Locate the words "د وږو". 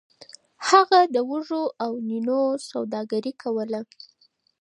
1.13-1.63